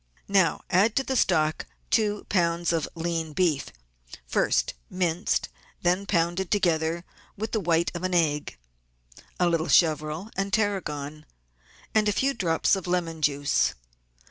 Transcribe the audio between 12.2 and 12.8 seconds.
drops